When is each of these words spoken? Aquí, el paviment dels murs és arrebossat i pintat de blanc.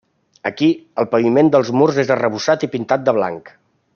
Aquí, 0.49 0.69
el 1.03 1.07
paviment 1.11 1.51
dels 1.57 1.69
murs 1.81 2.01
és 2.05 2.11
arrebossat 2.17 2.67
i 2.69 2.73
pintat 2.77 3.07
de 3.11 3.17
blanc. 3.21 3.55